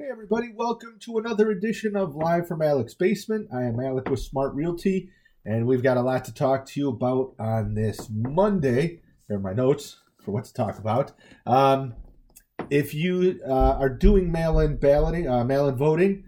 Hey 0.00 0.08
everybody, 0.10 0.48
welcome 0.56 0.96
to 1.00 1.18
another 1.18 1.50
edition 1.50 1.94
of 1.94 2.16
Live 2.16 2.48
from 2.48 2.62
Alec's 2.62 2.94
Basement. 2.94 3.48
I 3.54 3.64
am 3.64 3.78
Alec 3.78 4.08
with 4.08 4.20
Smart 4.20 4.54
Realty, 4.54 5.10
and 5.44 5.66
we've 5.66 5.82
got 5.82 5.98
a 5.98 6.00
lot 6.00 6.24
to 6.24 6.32
talk 6.32 6.64
to 6.68 6.80
you 6.80 6.88
about 6.88 7.34
on 7.38 7.74
this 7.74 8.08
Monday. 8.10 9.02
Here 9.28 9.36
are 9.36 9.40
my 9.40 9.52
notes 9.52 10.00
for 10.24 10.30
what 10.30 10.46
to 10.46 10.54
talk 10.54 10.78
about. 10.78 11.12
Um, 11.44 11.96
if 12.70 12.94
you 12.94 13.40
uh, 13.46 13.76
are 13.78 13.90
doing 13.90 14.32
mail-in 14.32 14.78
balloting, 14.78 15.28
uh, 15.28 15.44
mail-in 15.44 15.76
voting, 15.76 16.24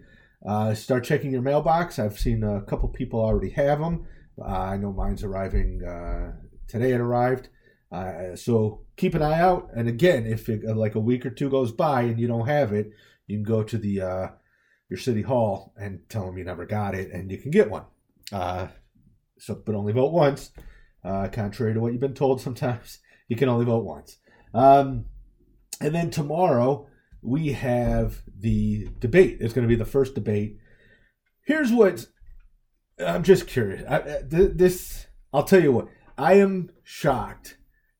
uh, 0.47 0.75
start 0.75 1.03
checking 1.03 1.31
your 1.31 1.41
mailbox. 1.41 1.97
I've 1.97 2.19
seen 2.19 2.43
a 2.43 2.61
couple 2.61 2.89
people 2.89 3.21
already 3.21 3.49
have 3.53 3.79
them. 3.79 4.05
Uh, 4.39 4.45
I 4.45 4.77
know 4.77 4.93
mine's 4.93 5.23
arriving 5.23 5.83
uh, 5.83 6.33
today. 6.67 6.91
It 6.91 7.01
arrived, 7.01 7.49
uh, 7.91 8.35
so 8.35 8.81
keep 8.97 9.15
an 9.15 9.23
eye 9.23 9.39
out. 9.39 9.71
And 9.75 9.87
again, 9.87 10.27
if 10.27 10.47
it, 10.47 10.63
like 10.63 10.93
a 10.93 10.99
week 10.99 11.25
or 11.25 11.31
two 11.31 11.49
goes 11.49 11.71
by 11.71 12.03
and 12.03 12.19
you 12.19 12.27
don't 12.27 12.47
have 12.47 12.71
it 12.71 12.91
you 13.27 13.37
can 13.37 13.43
go 13.43 13.63
to 13.63 13.77
the 13.77 14.01
uh, 14.01 14.27
your 14.89 14.97
city 14.97 15.21
hall 15.21 15.73
and 15.77 16.01
tell 16.09 16.25
them 16.25 16.37
you 16.37 16.43
never 16.43 16.65
got 16.65 16.95
it, 16.95 17.11
and 17.11 17.31
you 17.31 17.37
can 17.37 17.51
get 17.51 17.69
one. 17.69 17.85
Uh, 18.31 18.67
so, 19.39 19.55
but 19.55 19.75
only 19.75 19.93
vote 19.93 20.11
once. 20.11 20.51
Uh, 21.03 21.27
contrary 21.27 21.73
to 21.73 21.79
what 21.79 21.91
you've 21.91 22.01
been 22.01 22.13
told, 22.13 22.39
sometimes 22.39 22.99
you 23.27 23.35
can 23.35 23.49
only 23.49 23.65
vote 23.65 23.83
once. 23.83 24.17
Um, 24.53 25.05
and 25.81 25.93
then 25.93 26.09
tomorrow 26.09 26.87
we 27.21 27.53
have 27.53 28.21
the 28.39 28.89
debate. 28.99 29.37
It's 29.41 29.53
going 29.53 29.67
to 29.67 29.73
be 29.73 29.75
the 29.75 29.85
first 29.85 30.15
debate. 30.15 30.57
Here's 31.45 31.71
what 31.71 32.05
I'm 32.99 33.23
just 33.23 33.47
curious. 33.47 33.83
I, 33.89 34.21
this 34.23 35.07
I'll 35.33 35.43
tell 35.43 35.61
you 35.61 35.71
what. 35.71 35.87
I 36.17 36.33
am 36.33 36.69
shocked 36.83 37.57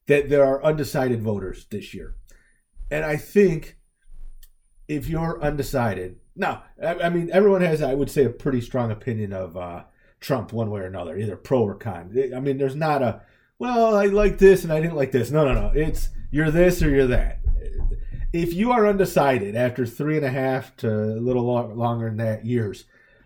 that 0.07 0.29
there 0.29 0.45
are 0.45 0.63
undecided 0.63 1.21
voters 1.21 1.65
this 1.71 1.93
year, 1.93 2.15
and 2.91 3.03
I 3.03 3.17
think 3.17 3.77
if 4.87 5.07
you're 5.07 5.41
undecided, 5.41 6.17
now, 6.35 6.63
I, 6.81 6.95
I, 6.95 7.09
mean, 7.09 7.29
everyone 7.31 7.61
has, 7.61 7.81
I 7.81 7.93
would 7.93 8.09
say, 8.09 8.25
a 8.25 8.29
pretty 8.29 8.61
strong 8.61 8.91
opinion 8.91 9.33
of 9.33 9.55
uh, 9.55 9.83
Trump 10.19 10.51
one 10.51 10.69
way 10.71 10.81
or 10.81 10.85
another, 10.85 11.17
either 11.17 11.35
pro 11.35 11.61
or 11.61 11.75
con. 11.75 12.15
I 12.35 12.39
mean, 12.39 12.57
there's 12.57 12.75
not 12.75 13.01
a, 13.01 13.21
well, 13.59 13.95
I 13.95 14.07
like 14.07 14.39
this 14.39 14.63
and 14.63 14.73
I 14.73 14.81
didn't 14.81 14.95
like 14.95 15.11
this. 15.11 15.31
No, 15.31 15.45
no, 15.45 15.53
no. 15.53 15.71
It's 15.75 16.09
you're 16.31 16.51
this 16.51 16.81
or 16.81 16.89
you're 16.89 17.07
that. 17.07 17.39
If 18.31 18.53
you 18.53 18.71
are 18.71 18.87
undecided 18.87 19.55
after 19.55 19.85
three 19.85 20.17
and 20.17 20.25
a 20.25 20.31
half 20.31 20.75
to 20.77 20.91
a 20.91 21.21
little 21.21 21.43
longer 21.43 22.07
than 22.07 22.17
that 22.17 22.45
years, 22.45 22.85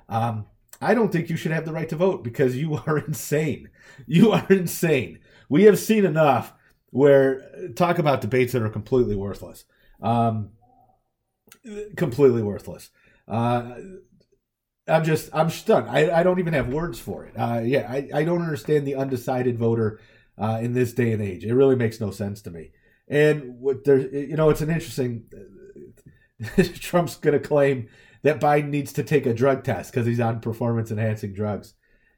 um, 0.09 0.45
I 0.81 0.93
don't 0.93 1.11
think 1.11 1.29
you 1.29 1.37
should 1.37 1.53
have 1.53 1.65
the 1.65 1.71
right 1.71 1.87
to 1.89 1.95
vote 1.95 2.23
because 2.23 2.57
you 2.57 2.75
are 2.87 2.97
insane. 2.97 3.69
You 4.05 4.31
are 4.31 4.45
insane. 4.49 5.19
We 5.49 5.63
have 5.63 5.79
seen 5.79 6.05
enough 6.05 6.53
where 6.89 7.69
talk 7.75 7.99
about 7.99 8.21
debates 8.21 8.53
that 8.53 8.61
are 8.61 8.69
completely 8.69 9.15
worthless. 9.15 9.65
Um, 10.01 10.51
completely 11.95 12.41
worthless. 12.41 12.89
Uh, 13.27 13.75
I'm 14.87 15.03
just 15.03 15.29
I'm 15.33 15.49
stunned. 15.49 15.89
I, 15.89 16.19
I 16.19 16.23
don't 16.23 16.39
even 16.39 16.53
have 16.53 16.71
words 16.71 16.99
for 16.99 17.25
it. 17.25 17.33
Uh, 17.37 17.61
yeah, 17.63 17.91
I, 17.91 18.09
I 18.13 18.23
don't 18.23 18.41
understand 18.41 18.87
the 18.87 18.95
undecided 18.95 19.57
voter 19.57 19.99
uh, 20.37 20.59
in 20.61 20.73
this 20.73 20.93
day 20.93 21.11
and 21.11 21.21
age. 21.21 21.43
It 21.43 21.53
really 21.53 21.75
makes 21.75 21.99
no 21.99 22.11
sense 22.11 22.41
to 22.43 22.51
me. 22.51 22.71
And 23.07 23.59
what 23.59 23.83
there, 23.83 23.99
you 23.99 24.35
know, 24.35 24.49
it's 24.49 24.61
an 24.61 24.69
interesting. 24.69 25.25
Trump's 26.79 27.15
going 27.15 27.33
to 27.33 27.45
claim 27.45 27.89
that 28.21 28.39
Biden 28.39 28.69
needs 28.69 28.93
to 28.93 29.03
take 29.03 29.25
a 29.25 29.33
drug 29.33 29.63
test 29.63 29.91
because 29.91 30.05
he's 30.05 30.19
on 30.19 30.39
performance 30.39 30.91
enhancing 30.91 31.33
drugs. 31.33 31.73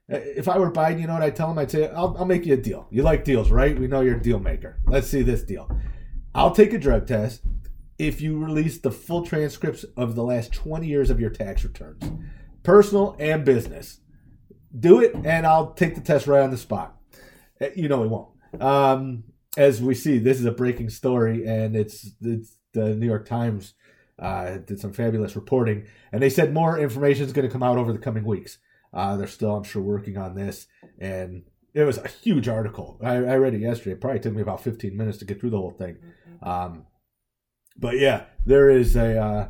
If 0.07 0.47
I 0.47 0.57
were 0.57 0.71
Biden, 0.71 0.99
you 0.99 1.07
know 1.07 1.13
what 1.13 1.21
I'd 1.21 1.35
tell 1.35 1.51
him? 1.51 1.57
I'd 1.59 1.71
say, 1.71 1.87
I'll, 1.87 2.15
I'll 2.17 2.25
make 2.25 2.45
you 2.45 2.55
a 2.55 2.57
deal. 2.57 2.87
You 2.89 3.03
like 3.03 3.23
deals, 3.23 3.51
right? 3.51 3.79
We 3.79 3.87
know 3.87 4.01
you're 4.01 4.17
a 4.17 4.21
deal 4.21 4.39
maker. 4.39 4.79
Let's 4.87 5.07
see 5.07 5.21
this 5.21 5.43
deal. 5.43 5.69
I'll 6.33 6.51
take 6.51 6.73
a 6.73 6.79
drug 6.79 7.07
test 7.07 7.41
if 7.99 8.21
you 8.21 8.39
release 8.39 8.79
the 8.79 8.91
full 8.91 9.25
transcripts 9.25 9.83
of 9.97 10.15
the 10.15 10.23
last 10.23 10.53
20 10.53 10.87
years 10.87 11.09
of 11.09 11.19
your 11.19 11.29
tax 11.29 11.63
returns, 11.63 12.01
personal 12.63 13.15
and 13.19 13.45
business. 13.45 13.99
Do 14.77 15.01
it, 15.01 15.13
and 15.15 15.45
I'll 15.45 15.73
take 15.73 15.95
the 15.95 16.01
test 16.01 16.27
right 16.27 16.41
on 16.41 16.51
the 16.51 16.57
spot. 16.57 16.95
Eh, 17.59 17.71
you 17.75 17.89
know, 17.89 18.03
it 18.03 18.09
won't. 18.09 18.61
Um, 18.61 19.23
as 19.57 19.81
we 19.81 19.95
see, 19.95 20.17
this 20.17 20.39
is 20.39 20.45
a 20.45 20.51
breaking 20.51 20.89
story, 20.89 21.45
and 21.45 21.75
it's, 21.75 22.11
it's 22.21 22.55
the 22.73 22.95
New 22.95 23.07
York 23.07 23.27
Times 23.27 23.73
uh, 24.19 24.57
did 24.57 24.79
some 24.79 24.93
fabulous 24.93 25.35
reporting, 25.35 25.85
and 26.11 26.21
they 26.21 26.29
said 26.29 26.53
more 26.53 26.77
information 26.77 27.25
is 27.25 27.33
going 27.33 27.47
to 27.47 27.51
come 27.51 27.63
out 27.63 27.77
over 27.77 27.91
the 27.91 27.99
coming 27.99 28.23
weeks. 28.23 28.59
Uh, 28.93 29.17
they're 29.17 29.27
still, 29.27 29.55
I'm 29.55 29.63
sure, 29.63 29.81
working 29.81 30.17
on 30.17 30.35
this, 30.35 30.67
and 30.99 31.43
it 31.73 31.83
was 31.83 31.97
a 31.97 32.07
huge 32.07 32.47
article. 32.47 32.99
I, 33.03 33.15
I 33.15 33.35
read 33.35 33.55
it 33.55 33.61
yesterday. 33.61 33.91
It 33.91 34.01
probably 34.01 34.19
took 34.19 34.33
me 34.33 34.41
about 34.41 34.63
15 34.63 34.95
minutes 34.95 35.17
to 35.17 35.25
get 35.25 35.39
through 35.39 35.51
the 35.51 35.57
whole 35.57 35.71
thing. 35.71 35.97
Um, 36.43 36.85
but 37.79 37.97
yeah, 37.97 38.25
there 38.45 38.69
is 38.69 38.95
a. 38.95 39.17
Uh, 39.17 39.47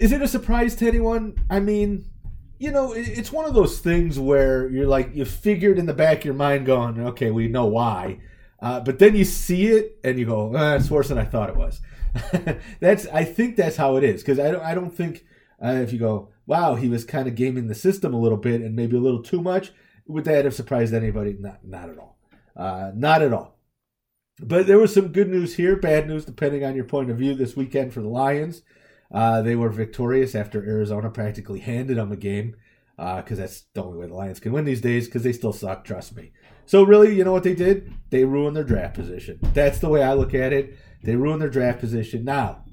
is 0.00 0.12
it 0.12 0.22
a 0.22 0.28
surprise 0.28 0.76
to 0.76 0.86
anyone? 0.86 1.36
I 1.50 1.58
mean, 1.58 2.04
you 2.58 2.70
know, 2.70 2.92
it's 2.92 3.32
one 3.32 3.46
of 3.46 3.54
those 3.54 3.80
things 3.80 4.18
where 4.18 4.68
you're 4.68 4.86
like, 4.86 5.14
you 5.14 5.24
figured 5.24 5.78
in 5.78 5.86
the 5.86 5.94
back 5.94 6.18
of 6.18 6.24
your 6.24 6.34
mind, 6.34 6.66
going, 6.66 7.00
okay, 7.00 7.30
we 7.30 7.48
know 7.48 7.66
why. 7.66 8.20
Uh, 8.60 8.80
but 8.80 8.98
then 8.98 9.14
you 9.14 9.24
see 9.24 9.68
it 9.68 9.98
and 10.02 10.18
you 10.18 10.26
go, 10.26 10.54
eh, 10.54 10.76
it's 10.76 10.90
worse 10.90 11.08
than 11.08 11.18
I 11.18 11.24
thought 11.24 11.48
it 11.48 11.56
was. 11.56 11.80
that's, 12.80 13.06
I 13.08 13.24
think 13.24 13.56
that's 13.56 13.76
how 13.76 13.96
it 13.96 14.04
is 14.04 14.22
because 14.22 14.40
I 14.40 14.50
don't, 14.50 14.62
I 14.62 14.74
don't 14.74 14.90
think 14.90 15.24
uh, 15.64 15.74
if 15.74 15.92
you 15.92 15.98
go, 15.98 16.30
wow, 16.46 16.74
he 16.74 16.88
was 16.88 17.04
kind 17.04 17.28
of 17.28 17.36
gaming 17.36 17.68
the 17.68 17.74
system 17.74 18.14
a 18.14 18.20
little 18.20 18.38
bit 18.38 18.60
and 18.60 18.74
maybe 18.74 18.96
a 18.96 19.00
little 19.00 19.22
too 19.22 19.40
much, 19.40 19.72
would 20.06 20.24
that 20.24 20.44
have 20.44 20.54
surprised 20.54 20.94
anybody? 20.94 21.36
Not, 21.38 21.64
not 21.64 21.90
at 21.90 21.98
all. 21.98 22.18
Uh, 22.56 22.90
not 22.94 23.22
at 23.22 23.32
all. 23.32 23.57
But 24.40 24.66
there 24.66 24.78
was 24.78 24.94
some 24.94 25.08
good 25.08 25.28
news 25.28 25.56
here, 25.56 25.76
bad 25.76 26.06
news 26.06 26.24
depending 26.24 26.64
on 26.64 26.76
your 26.76 26.84
point 26.84 27.10
of 27.10 27.18
view 27.18 27.34
this 27.34 27.56
weekend 27.56 27.92
for 27.92 28.00
the 28.00 28.08
Lions. 28.08 28.62
Uh, 29.10 29.42
they 29.42 29.56
were 29.56 29.70
victorious 29.70 30.34
after 30.34 30.64
Arizona 30.64 31.10
practically 31.10 31.60
handed 31.60 31.96
them 31.96 32.12
a 32.12 32.16
game 32.16 32.54
because 32.96 33.38
uh, 33.38 33.42
that's 33.42 33.62
the 33.74 33.82
only 33.82 33.98
way 33.98 34.06
the 34.06 34.14
Lions 34.14 34.40
can 34.40 34.52
win 34.52 34.64
these 34.64 34.80
days 34.80 35.06
because 35.06 35.22
they 35.22 35.32
still 35.32 35.52
suck, 35.52 35.84
trust 35.84 36.14
me. 36.14 36.32
So, 36.66 36.82
really, 36.82 37.16
you 37.16 37.24
know 37.24 37.32
what 37.32 37.44
they 37.44 37.54
did? 37.54 37.92
They 38.10 38.24
ruined 38.24 38.56
their 38.56 38.64
draft 38.64 38.94
position. 38.94 39.38
That's 39.54 39.78
the 39.78 39.88
way 39.88 40.02
I 40.02 40.12
look 40.12 40.34
at 40.34 40.52
it. 40.52 40.76
They 41.02 41.16
ruined 41.16 41.40
their 41.40 41.48
draft 41.48 41.80
position. 41.80 42.24
Now, 42.24 42.64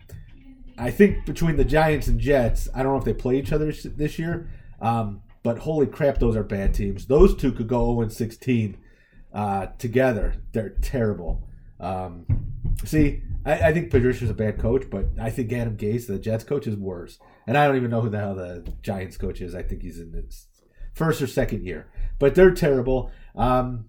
I 0.78 0.92
think 0.92 1.26
between 1.26 1.56
the 1.56 1.64
Giants 1.64 2.08
and 2.08 2.20
Jets, 2.20 2.68
I 2.76 2.84
don't 2.84 2.92
know 2.92 3.00
if 3.00 3.06
they 3.06 3.14
play 3.14 3.38
each 3.38 3.54
other 3.54 3.72
this 3.72 4.20
year, 4.20 4.50
um, 4.82 5.22
but 5.44 5.60
holy 5.60 5.88
crap, 5.88 6.18
those 6.18 6.36
are 6.36 6.44
bad 6.44 6.74
teams. 6.74 7.06
Those 7.06 7.36
two 7.36 7.52
could 7.52 7.68
go 7.68 7.96
0 7.96 8.10
16 8.10 8.78
uh, 9.34 9.68
together. 9.78 10.36
They're 10.52 10.70
terrible. 10.70 11.48
Um, 11.80 12.26
see, 12.84 13.24
I, 13.46 13.54
I, 13.54 13.74
think 13.74 13.92
Patricia's 13.92 14.30
a 14.30 14.34
bad 14.34 14.60
coach, 14.60 14.86
but 14.90 15.08
I 15.20 15.30
think 15.30 15.52
Adam 15.52 15.78
Gase, 15.78 16.08
the 16.08 16.18
Jets 16.18 16.44
coach, 16.44 16.68
is 16.68 16.76
worse. 16.76 17.20
And 17.48 17.58
I 17.58 17.68
don't 17.68 17.76
even 17.76 17.92
know 17.92 18.02
who 18.02 18.10
the 18.10 18.20
hell 18.20 18.36
the 18.36 18.66
Giants 18.82 19.18
coach 19.18 19.42
is. 19.42 19.54
I 19.54 19.62
think 19.62 19.82
he's 19.82 20.00
in 20.00 20.14
his 20.14 20.48
first 20.94 21.22
or 21.22 21.28
second 21.28 21.64
year. 21.64 21.88
But 22.18 22.36
they're 22.36 22.52
terrible. 22.52 23.12
Um, 23.36 23.86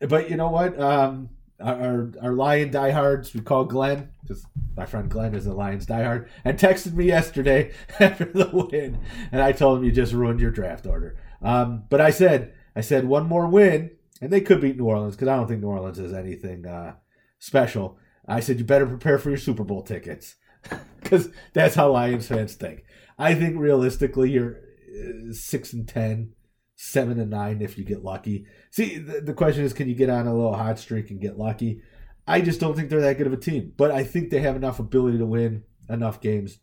but 0.00 0.30
you 0.30 0.36
know 0.36 0.48
what? 0.48 0.78
Um, 0.80 1.30
our 1.62 2.10
our 2.20 2.32
Lion 2.32 2.70
diehards, 2.70 3.32
we 3.34 3.40
call 3.40 3.64
Glenn 3.64 4.10
because 4.22 4.44
my 4.76 4.86
friend 4.86 5.08
Glenn 5.08 5.34
is 5.34 5.46
a 5.46 5.54
Lions 5.54 5.86
diehard, 5.86 6.28
and 6.44 6.58
texted 6.58 6.94
me 6.94 7.06
yesterday 7.06 7.72
after 8.00 8.24
the 8.24 8.50
win, 8.52 8.98
and 9.30 9.40
I 9.40 9.52
told 9.52 9.78
him 9.78 9.84
you 9.84 9.92
just 9.92 10.12
ruined 10.12 10.40
your 10.40 10.50
draft 10.50 10.86
order. 10.86 11.16
Um, 11.40 11.84
but 11.88 12.00
I 12.00 12.10
said, 12.10 12.54
I 12.74 12.80
said 12.80 13.04
one 13.04 13.28
more 13.28 13.46
win, 13.46 13.90
and 14.22 14.32
they 14.32 14.40
could 14.40 14.62
beat 14.62 14.78
New 14.78 14.86
Orleans 14.86 15.16
because 15.16 15.28
I 15.28 15.36
don't 15.36 15.48
think 15.48 15.60
New 15.60 15.68
Orleans 15.68 15.98
is 15.98 16.14
anything. 16.14 16.64
Uh, 16.64 16.94
special. 17.42 17.98
I 18.26 18.38
said 18.38 18.60
you 18.60 18.64
better 18.64 18.86
prepare 18.86 19.18
for 19.18 19.28
your 19.28 19.38
Super 19.38 19.64
Bowl 19.64 19.82
tickets 19.82 20.36
because 21.02 21.28
that's 21.52 21.74
how 21.74 21.90
Lions 21.90 22.28
fans 22.28 22.54
think. 22.54 22.84
I 23.18 23.34
think 23.34 23.58
realistically 23.58 24.30
you're 24.30 24.60
uh, 24.96 25.32
six 25.32 25.72
and 25.72 25.88
ten, 25.88 26.34
seven 26.76 27.18
and 27.18 27.30
nine 27.30 27.60
if 27.60 27.76
you 27.76 27.84
get 27.84 28.04
lucky. 28.04 28.46
See, 28.70 28.96
the, 28.96 29.20
the 29.20 29.34
question 29.34 29.64
is, 29.64 29.72
can 29.72 29.88
you 29.88 29.96
get 29.96 30.08
on 30.08 30.28
a 30.28 30.34
little 30.34 30.54
hot 30.54 30.78
streak 30.78 31.10
and 31.10 31.20
get 31.20 31.36
lucky? 31.36 31.82
I 32.28 32.40
just 32.40 32.60
don't 32.60 32.76
think 32.76 32.88
they're 32.88 33.00
that 33.00 33.18
good 33.18 33.26
of 33.26 33.32
a 33.32 33.36
team, 33.36 33.72
but 33.76 33.90
I 33.90 34.04
think 34.04 34.30
they 34.30 34.40
have 34.40 34.54
enough 34.54 34.78
ability 34.78 35.18
to 35.18 35.26
win 35.26 35.64
enough 35.88 36.20
games. 36.20 36.58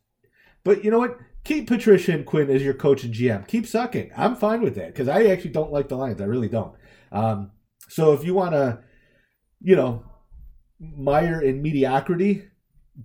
But 0.64 0.86
you 0.86 0.92
know 0.92 1.00
what? 1.00 1.18
Keep 1.44 1.68
Patricia 1.68 2.14
and 2.14 2.26
Quinn 2.26 2.50
as 2.50 2.64
your 2.64 2.74
coach 2.74 3.04
and 3.04 3.14
GM. 3.14 3.48
Keep 3.48 3.68
sucking. 3.68 4.12
I'm 4.16 4.36
fine 4.38 4.62
with 4.62 4.76
that 4.76 4.94
because 4.94 5.10
I 5.10 5.26
actually 5.26 5.52
don't 5.52 5.74
like 5.74 5.90
the 5.90 5.98
Lions. 5.98 6.22
I 6.22 6.26
really 6.26 6.48
don't. 6.48 6.74
Um, 7.12 7.52
so 7.88 8.14
if 8.14 8.24
you 8.24 8.34
want 8.34 8.54
to, 8.54 8.80
you 9.62 9.76
know, 9.76 10.04
mire 10.80 11.42
in 11.42 11.62
mediocrity, 11.62 12.44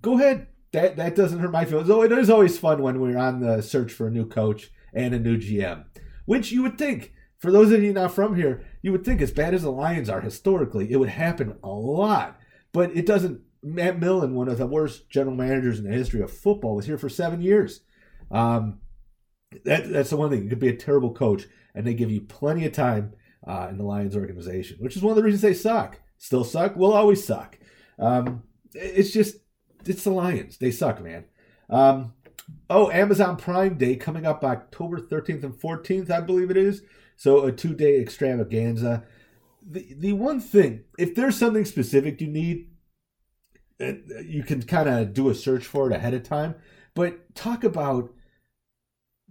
go 0.01 0.15
ahead. 0.17 0.47
That 0.71 0.97
that 0.97 1.15
doesn't 1.15 1.39
hurt 1.39 1.51
my 1.51 1.65
feelings. 1.65 1.89
Oh, 1.89 2.01
it 2.01 2.11
is 2.11 2.29
always 2.29 2.57
fun 2.57 2.81
when 2.81 2.99
we're 2.99 3.17
on 3.17 3.39
the 3.39 3.61
search 3.61 3.91
for 3.93 4.07
a 4.07 4.11
new 4.11 4.25
coach 4.27 4.71
and 4.93 5.13
a 5.13 5.19
new 5.19 5.37
GM, 5.37 5.85
which 6.25 6.51
you 6.51 6.61
would 6.63 6.77
think, 6.77 7.13
for 7.37 7.51
those 7.51 7.71
of 7.71 7.81
you 7.81 7.93
not 7.93 8.13
from 8.13 8.35
here, 8.35 8.63
you 8.81 8.91
would 8.91 9.05
think 9.05 9.21
as 9.21 9.31
bad 9.31 9.53
as 9.53 9.63
the 9.63 9.71
Lions 9.71 10.09
are 10.09 10.21
historically, 10.21 10.91
it 10.91 10.97
would 10.97 11.09
happen 11.09 11.57
a 11.63 11.69
lot. 11.69 12.39
But 12.71 12.95
it 12.95 13.05
doesn't. 13.05 13.41
Matt 13.63 13.99
Millen, 13.99 14.35
one 14.35 14.47
of 14.47 14.57
the 14.57 14.67
worst 14.67 15.09
general 15.09 15.35
managers 15.35 15.79
in 15.79 15.85
the 15.85 15.95
history 15.95 16.21
of 16.21 16.31
football, 16.31 16.75
was 16.75 16.85
here 16.85 16.97
for 16.97 17.09
seven 17.09 17.41
years. 17.41 17.81
Um, 18.29 18.79
that, 19.63 19.89
that's 19.89 20.09
the 20.09 20.17
one 20.17 20.29
thing. 20.29 20.43
You 20.43 20.49
could 20.49 20.59
be 20.59 20.67
a 20.67 20.75
terrible 20.75 21.13
coach, 21.13 21.45
and 21.73 21.85
they 21.85 21.93
give 21.93 22.11
you 22.11 22.21
plenty 22.21 22.65
of 22.65 22.73
time 22.73 23.13
uh, 23.47 23.67
in 23.69 23.77
the 23.77 23.83
Lions 23.83 24.15
organization, 24.15 24.77
which 24.79 24.95
is 24.95 25.01
one 25.01 25.11
of 25.11 25.17
the 25.17 25.23
reasons 25.23 25.41
they 25.41 25.53
suck. 25.53 25.99
Still 26.17 26.43
suck. 26.43 26.75
Will 26.75 26.93
always 26.93 27.25
suck. 27.25 27.57
Um, 27.99 28.43
it's 28.73 29.11
just 29.11 29.37
it's 29.85 30.03
the 30.03 30.11
Lions. 30.11 30.57
They 30.57 30.71
suck, 30.71 31.01
man. 31.01 31.25
Um, 31.69 32.13
oh, 32.69 32.89
Amazon 32.91 33.37
Prime 33.37 33.77
Day 33.77 33.95
coming 33.95 34.25
up 34.25 34.43
October 34.43 34.99
13th 34.99 35.43
and 35.43 35.53
14th, 35.53 36.09
I 36.09 36.21
believe 36.21 36.51
it 36.51 36.57
is. 36.57 36.81
So 37.15 37.45
a 37.45 37.51
two 37.51 37.73
day 37.73 37.99
extravaganza. 37.99 39.03
The, 39.67 39.95
the 39.97 40.13
one 40.13 40.39
thing, 40.39 40.83
if 40.97 41.15
there's 41.15 41.37
something 41.37 41.65
specific 41.65 42.21
you 42.21 42.27
need, 42.27 42.69
uh, 43.81 43.93
you 44.23 44.43
can 44.43 44.61
kind 44.61 44.87
of 44.87 45.13
do 45.13 45.29
a 45.29 45.35
search 45.35 45.65
for 45.65 45.89
it 45.89 45.95
ahead 45.95 46.13
of 46.13 46.23
time. 46.23 46.55
But 46.93 47.35
talk 47.35 47.63
about 47.63 48.13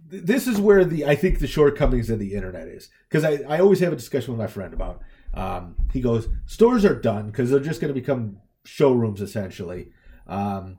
this 0.07 0.47
is 0.47 0.59
where 0.59 0.85
the 0.85 1.05
I 1.05 1.15
think 1.15 1.39
the 1.39 1.47
shortcomings 1.47 2.09
of 2.09 2.19
the 2.19 2.33
internet 2.33 2.67
is 2.67 2.89
because 3.09 3.23
I, 3.23 3.43
I 3.47 3.59
always 3.59 3.79
have 3.79 3.93
a 3.93 3.95
discussion 3.95 4.33
with 4.33 4.39
my 4.39 4.47
friend 4.47 4.73
about 4.73 5.01
um, 5.33 5.75
he 5.91 6.01
goes 6.01 6.29
stores 6.45 6.85
are 6.85 6.99
done 6.99 7.27
because 7.27 7.49
they're 7.49 7.59
just 7.59 7.81
going 7.81 7.93
to 7.93 7.99
become 7.99 8.37
showrooms 8.65 9.21
essentially 9.21 9.89
um, 10.27 10.77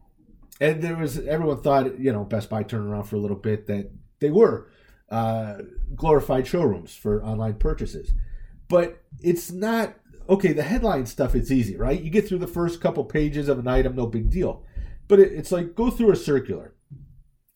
and 0.60 0.82
there 0.82 0.96
was 0.96 1.18
everyone 1.26 1.60
thought 1.60 1.98
you 1.98 2.12
know 2.12 2.24
Best 2.24 2.50
Buy 2.50 2.62
turned 2.62 2.88
around 2.88 3.04
for 3.04 3.16
a 3.16 3.20
little 3.20 3.36
bit 3.36 3.66
that 3.66 3.90
they 4.20 4.30
were 4.30 4.68
uh, 5.10 5.58
glorified 5.94 6.46
showrooms 6.46 6.94
for 6.94 7.22
online 7.22 7.54
purchases, 7.54 8.12
but 8.68 9.02
it's 9.20 9.52
not 9.52 9.94
okay. 10.28 10.52
The 10.52 10.62
headline 10.62 11.06
stuff 11.06 11.34
it's 11.34 11.50
easy, 11.50 11.76
right? 11.76 12.00
You 12.00 12.10
get 12.10 12.26
through 12.28 12.38
the 12.38 12.46
first 12.46 12.80
couple 12.80 13.04
pages 13.04 13.48
of 13.48 13.58
an 13.58 13.68
item, 13.68 13.96
no 13.96 14.06
big 14.06 14.30
deal. 14.30 14.64
But 15.08 15.20
it, 15.20 15.32
it's 15.32 15.52
like 15.52 15.74
go 15.74 15.90
through 15.90 16.12
a 16.12 16.16
circular. 16.16 16.74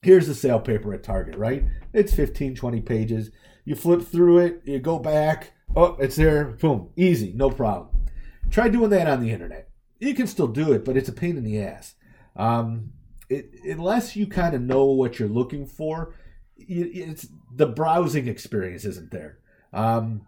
Here's 0.03 0.27
the 0.27 0.35
sale 0.35 0.61
paper 0.61 0.95
at 0.95 1.03
Target, 1.03 1.37
right? 1.37 1.65
It's 1.93 2.15
15, 2.15 2.55
20 2.55 2.81
pages. 2.81 3.31
You 3.65 3.75
flip 3.75 4.03
through 4.03 4.39
it, 4.39 4.63
you 4.65 4.79
go 4.79 4.99
back. 4.99 5.53
Oh, 5.77 5.97
it's 6.01 6.17
there. 6.17 6.47
Boom. 6.47 6.91
Easy. 6.97 7.33
No 7.35 7.51
problem. 7.51 8.07
Try 8.51 8.69
doing 8.69 8.91
that 8.91 9.07
on 9.07 9.21
the 9.21 9.31
internet. 9.31 9.69
You 9.99 10.15
can 10.15 10.27
still 10.27 10.49
do 10.49 10.73
it, 10.73 10.85
but 10.85 10.97
it's 10.97 11.09
a 11.09 11.13
pain 11.13 11.37
in 11.37 11.45
the 11.45 11.61
ass. 11.61 11.95
Um, 12.35 12.93
it, 13.29 13.51
unless 13.65 14.17
you 14.17 14.27
kind 14.27 14.55
of 14.55 14.63
know 14.63 14.87
what 14.87 15.19
you're 15.19 15.29
looking 15.29 15.67
for, 15.67 16.15
it's 16.57 17.29
the 17.55 17.67
browsing 17.67 18.27
experience 18.27 18.85
isn't 18.85 19.11
there. 19.11 19.39
Um, 19.73 20.23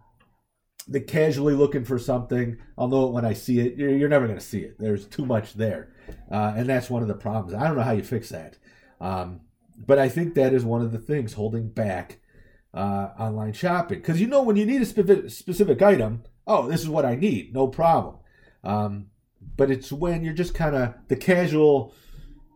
the 0.86 1.00
casually 1.00 1.54
looking 1.54 1.84
for 1.84 1.98
something, 1.98 2.58
I'll 2.76 2.88
know 2.88 3.06
it 3.06 3.12
when 3.12 3.24
I 3.24 3.32
see 3.32 3.60
it. 3.60 3.76
You're, 3.76 3.90
you're 3.90 4.08
never 4.08 4.26
going 4.26 4.38
to 4.38 4.44
see 4.44 4.60
it. 4.60 4.78
There's 4.78 5.06
too 5.06 5.24
much 5.24 5.54
there, 5.54 5.92
uh, 6.30 6.52
and 6.56 6.69
that's 6.69 6.90
one 6.90 7.02
of 7.02 7.08
the 7.08 7.14
problems. 7.14 7.54
I 7.54 7.66
don't 7.66 7.76
know 7.76 7.82
how 7.82 7.92
you 7.92 8.02
fix 8.02 8.28
that, 8.28 8.58
um, 9.00 9.40
but 9.84 9.99
I 9.99 10.08
think 10.08 10.34
that 10.34 10.52
is 10.52 10.64
one 10.64 10.82
of 10.82 10.93
the 10.93 10.99
things 10.99 11.34
holding 11.34 11.69
back 11.69 12.19
uh, 12.75 13.08
online 13.19 13.52
shopping. 13.52 13.99
Because 13.99 14.20
you 14.20 14.26
know 14.26 14.43
when 14.43 14.56
you 14.56 14.67
need 14.67 14.82
a 14.82 14.87
specific, 14.87 15.31
specific 15.31 15.82
item, 15.82 16.25
oh, 16.46 16.69
this 16.69 16.81
is 16.81 16.88
what 16.88 17.05
I 17.05 17.14
need, 17.14 17.52
no 17.52 17.69
problem. 17.69 18.17
Um, 18.64 19.06
but 19.56 19.70
it's 19.70 19.90
when 19.93 20.23
you're 20.25 20.34
just 20.34 20.55
kind 20.55 20.75
of 20.75 20.94
the 21.08 21.17
casual 21.17 21.94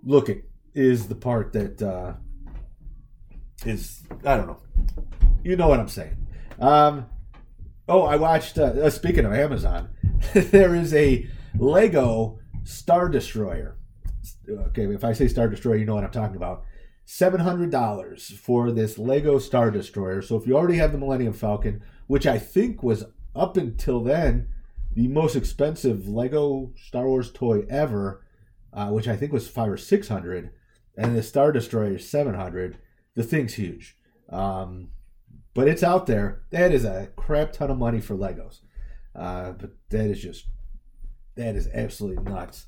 looking 0.05 0.43
is 0.75 1.09
the 1.09 1.15
part 1.15 1.53
that 1.53 1.83
uh, 1.83 2.15
is 3.65 4.03
I 4.25 4.37
don't 4.37 4.47
know. 4.47 4.61
You 5.43 5.57
know 5.57 5.69
what 5.69 5.81
I'm 5.81 5.89
saying. 5.89 6.17
Um, 6.61 7.07
oh, 7.89 8.03
I 8.03 8.17
watched. 8.17 8.59
Uh, 8.59 8.65
uh 8.65 8.91
speaking 8.91 9.25
of 9.25 9.33
Amazon, 9.33 9.89
there 10.35 10.75
is 10.75 10.95
a 10.95 11.29
Lego 11.59 12.39
Star 12.65 13.09
Destroyer. 13.09 13.77
Okay, 14.49 14.85
if 14.85 15.05
I 15.05 15.13
say 15.13 15.29
Star 15.29 15.49
Destroyer, 15.49 15.77
you 15.77 15.85
know 15.85 15.95
what 15.95 16.05
I'm 16.05 16.11
talking 16.11 16.37
about. 16.37 16.65
Seven 17.09 17.41
hundred 17.41 17.71
dollars 17.71 18.31
for 18.31 18.73
this 18.73 18.99
Lego 18.99 19.39
Star 19.39 19.71
Destroyer. 19.71 20.21
So 20.23 20.35
if 20.37 20.45
you 20.45 20.57
already 20.57 20.79
have 20.79 20.91
the 20.91 20.99
Millennium 20.99 21.33
Falcon, 21.33 21.81
which 22.09 22.27
I 22.27 22.37
think 22.37 22.83
was 22.83 23.05
up 23.35 23.57
until 23.57 24.03
then 24.03 24.49
the 24.93 25.07
most 25.07 25.37
expensive 25.37 26.09
Lego 26.09 26.73
Star 26.75 27.07
Wars 27.07 27.31
toy 27.31 27.65
ever, 27.71 28.25
uh, 28.73 28.89
which 28.89 29.07
I 29.07 29.15
think 29.15 29.33
was 29.33 29.47
five 29.47 29.71
or 29.71 29.77
six 29.77 30.09
hundred, 30.09 30.51
and 30.97 31.15
the 31.15 31.23
Star 31.23 31.53
Destroyer 31.53 31.95
is 31.95 32.11
seven 32.11 32.35
hundred. 32.35 32.79
The 33.15 33.23
thing's 33.23 33.55
huge, 33.55 33.97
um, 34.29 34.89
but 35.55 35.69
it's 35.69 35.85
out 35.85 36.07
there. 36.07 36.43
That 36.51 36.73
is 36.73 36.85
a 36.85 37.11
crap 37.15 37.53
ton 37.53 37.71
of 37.71 37.79
money 37.79 38.01
for 38.01 38.17
Legos, 38.17 38.63
uh, 39.15 39.53
but 39.53 39.71
that 39.91 40.11
is 40.11 40.21
just 40.21 40.47
that 41.37 41.55
is 41.55 41.69
absolutely 41.73 42.25
nuts. 42.25 42.67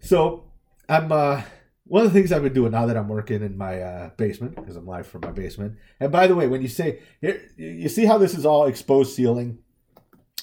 So 0.00 0.50
I'm 0.90 1.10
uh, 1.10 1.42
one 1.88 2.04
of 2.04 2.12
the 2.12 2.18
things 2.18 2.32
I've 2.32 2.42
been 2.42 2.52
doing 2.52 2.72
now 2.72 2.86
that 2.86 2.96
I'm 2.96 3.08
working 3.08 3.42
in 3.42 3.56
my 3.56 3.80
uh, 3.80 4.10
basement 4.16 4.56
because 4.56 4.76
I'm 4.76 4.86
live 4.86 5.06
from 5.06 5.22
my 5.22 5.30
basement. 5.30 5.76
And 6.00 6.10
by 6.10 6.26
the 6.26 6.34
way, 6.34 6.46
when 6.46 6.62
you 6.62 6.68
say 6.68 7.00
here, 7.20 7.40
you 7.56 7.88
see 7.88 8.04
how 8.04 8.18
this 8.18 8.34
is 8.34 8.44
all 8.44 8.66
exposed 8.66 9.14
ceiling 9.14 9.58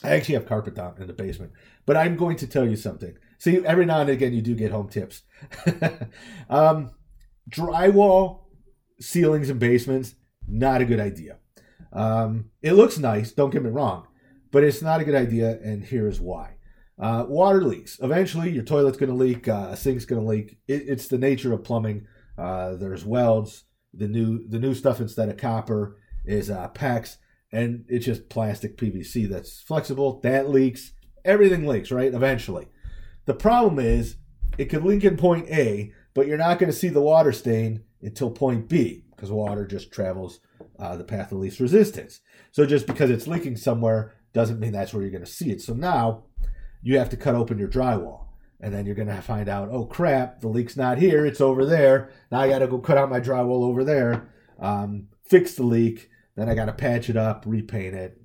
I 0.04 0.10
actually 0.10 0.36
have 0.36 0.45
carpet 0.45 0.75
down 0.75 0.95
in 1.00 1.07
the 1.07 1.13
basement, 1.13 1.54
but 1.86 1.95
I'm 1.95 2.18
going 2.18 2.36
to 2.38 2.48
tell 2.48 2.68
you 2.68 2.75
something. 2.75 3.18
See, 3.38 3.66
every 3.66 3.86
now 3.86 4.01
and 4.01 4.10
again, 4.10 4.34
you 4.34 4.42
do 4.42 4.54
get 4.54 4.72
home 4.72 4.90
tips. 4.90 5.22
um, 6.50 6.92
drywall 7.50 8.42
ceilings 9.00 9.50
and 9.50 9.60
basements, 9.60 10.16
not 10.48 10.81
a 10.81 10.86
good 10.86 11.00
idea. 11.00 11.38
Um, 11.94 12.50
it 12.62 12.74
looks 12.74 12.98
nice, 12.98 13.31
don't 13.31 13.50
get 13.50 13.63
me 13.63 13.69
wrong, 13.69 14.07
but 14.51 14.63
it's 14.63 14.81
not 14.81 15.00
a 15.00 15.06
good 15.06 15.16
idea, 15.16 15.60
and 15.63 15.86
here's 15.86 16.19
why. 16.19 16.56
Uh, 17.00 17.25
water 17.28 17.63
leaks. 17.63 18.00
Eventually, 18.01 18.51
your 18.51 18.63
toilet's 18.63 18.98
going 18.98 19.10
to 19.10 19.16
leak, 19.16 19.48
uh, 19.48 19.69
a 19.72 19.78
sink's 19.78 20.06
going 20.06 20.22
to 20.22 20.28
leak. 20.28 20.57
It, 20.68 20.84
it's 20.88 21.07
the 21.07 21.18
nature 21.18 21.54
of 21.54 21.63
plumbing. 21.63 22.06
Uh, 22.38 22.75
there's 22.75 23.06
welds. 23.06 23.66
The 23.95 24.07
new 24.07 24.48
the 24.48 24.60
new 24.60 24.74
stuff 24.74 25.00
instead 25.00 25.30
of 25.30 25.38
copper 25.38 25.98
is 26.25 26.50
uh, 26.50 26.69
PEX 26.69 27.18
and 27.54 27.86
it's 27.88 28.06
just 28.06 28.30
plastic 28.30 28.75
PVC 28.75 29.30
that's 29.30 29.62
flexible. 29.62 30.19
That 30.22 30.50
leaks. 30.50 30.94
Everything 31.24 31.66
leaks, 31.66 31.92
right? 31.92 32.13
Eventually. 32.13 32.68
The 33.25 33.36
problem 33.36 33.80
is 33.80 34.18
it 34.57 34.66
could 34.66 34.84
leak 34.84 35.06
in 35.06 35.16
point 35.16 35.48
A, 35.50 35.94
but 36.13 36.28
you're 36.28 36.38
not 36.38 36.60
going 36.60 36.72
to 36.72 36.78
see 36.78 36.90
the 36.90 37.01
water 37.01 37.31
stain 37.31 37.84
until 38.01 38.31
point 38.31 38.68
B 38.68 39.06
because 39.16 39.31
water 39.31 39.66
just 39.66 39.92
travels 39.92 40.40
uh, 40.80 40.98
the 40.98 41.04
path 41.04 41.31
of 41.31 41.38
least 41.38 41.60
resistance. 41.60 42.19
So 42.51 42.66
just 42.66 42.88
because 42.88 43.12
it's 43.12 43.28
leaking 43.28 43.56
somewhere 43.57 44.16
doesn't 44.34 44.60
mean 44.60 44.72
that's 44.72 44.92
where 44.94 45.04
you're 45.04 45.12
going 45.12 45.24
to 45.24 45.31
see 45.31 45.51
it. 45.51 45.62
So 45.62 45.74
now 45.74 46.24
you 46.83 47.00
have 47.00 47.09
to 47.09 47.18
cut 47.18 47.33
open 47.33 47.57
your 47.57 47.69
drywall. 47.69 48.25
And 48.59 48.74
then 48.74 48.85
you're 48.85 48.95
going 48.95 49.09
to 49.09 49.21
find 49.21 49.50
out, 49.50 49.69
oh 49.71 49.85
crap, 49.85 50.39
the 50.39 50.47
leak's 50.47 50.77
not 50.77 50.97
here, 50.97 51.25
it's 51.25 51.41
over 51.41 51.65
there. 51.65 52.12
Now 52.31 52.41
I 52.41 52.47
got 52.47 52.59
to 52.59 52.68
go 52.68 52.80
cut 52.80 52.97
out 52.97 53.09
my 53.09 53.19
drywall 53.19 53.63
over 53.63 53.83
there, 53.83 54.30
um, 54.59 55.07
fix 55.25 55.56
the 55.56 55.63
leak, 55.63 56.09
then 56.35 56.50
I 56.50 56.56
got 56.56 56.65
to 56.65 56.74
patch 56.74 57.09
it 57.09 57.18
up, 57.18 57.44
repaint 57.45 57.94
it. 57.94 58.21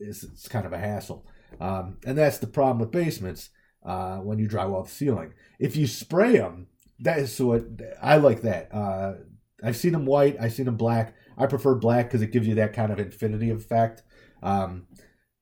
It's, 0.00 0.24
it's 0.24 0.48
kind 0.48 0.66
of 0.66 0.72
a 0.72 0.78
hassle. 0.78 1.26
Um, 1.60 1.98
and 2.04 2.16
that's 2.16 2.38
the 2.38 2.46
problem 2.46 2.78
with 2.78 2.90
basements 2.90 3.50
uh, 3.84 4.18
when 4.18 4.38
you 4.38 4.48
drywall 4.48 4.84
the 4.84 4.90
ceiling. 4.90 5.34
If 5.58 5.76
you 5.76 5.86
spray 5.86 6.38
them, 6.38 6.66
that 7.00 7.18
is 7.18 7.38
it, 7.38 7.80
I 8.02 8.16
like 8.16 8.42
that. 8.42 8.74
Uh, 8.74 9.14
I've 9.62 9.76
seen 9.76 9.92
them 9.92 10.06
white, 10.06 10.36
I've 10.40 10.52
seen 10.52 10.66
them 10.66 10.76
black. 10.76 11.14
I 11.38 11.46
prefer 11.46 11.74
black 11.74 12.06
because 12.06 12.22
it 12.22 12.32
gives 12.32 12.46
you 12.46 12.56
that 12.56 12.72
kind 12.72 12.92
of 12.92 12.98
infinity 12.98 13.50
effect. 13.50 14.02
Um, 14.42 14.86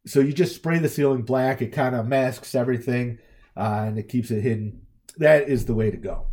so 0.09 0.21
you 0.21 0.33
just 0.33 0.55
spray 0.55 0.79
the 0.79 0.89
ceiling 0.89 1.23
black, 1.23 1.63
it 1.63 1.73
kind 1.73 1.95
of 1.95 2.07
masks 2.07 2.55
everything 2.55 3.19
uh, 3.57 3.85
and 3.87 3.99
it 3.99 4.09
keeps 4.09 4.31
it 4.31 4.41
hidden. 4.41 4.83
That 5.19 5.49
is 5.49 5.67
the 5.67 5.75
way 5.75 5.91
to 5.91 5.97
go. 5.97 6.27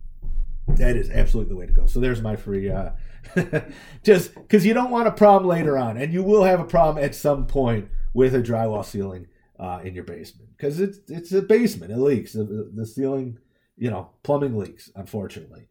That 0.67 0.95
is 0.95 1.09
absolutely 1.09 1.53
the 1.53 1.57
way 1.57 1.65
to 1.65 1.73
go. 1.73 1.85
So 1.85 1.99
there's 1.99 2.21
my 2.21 2.35
free 2.35 2.69
uh, 2.69 2.91
just 4.03 4.33
because 4.35 4.65
you 4.65 4.73
don't 4.73 4.91
want 4.91 5.07
a 5.07 5.11
problem 5.11 5.49
later 5.49 5.77
on, 5.77 5.97
and 5.97 6.13
you 6.13 6.23
will 6.23 6.43
have 6.43 6.59
a 6.59 6.65
problem 6.65 7.03
at 7.03 7.15
some 7.15 7.47
point 7.47 7.89
with 8.13 8.33
a 8.33 8.41
drywall 8.41 8.85
ceiling 8.85 9.27
uh, 9.59 9.79
in 9.83 9.93
your 9.93 10.03
basement 10.03 10.49
because 10.57 10.79
it's 10.79 10.99
it's 11.07 11.31
a 11.31 11.41
basement. 11.41 11.91
It 11.91 11.97
leaks. 11.97 12.33
The, 12.33 12.71
the 12.73 12.85
ceiling, 12.85 13.39
you 13.77 13.89
know, 13.89 14.09
plumbing 14.23 14.57
leaks. 14.57 14.91
Unfortunately, 14.95 15.67